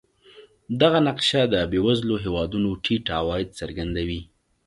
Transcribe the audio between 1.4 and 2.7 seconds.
د بېوزلو هېوادونو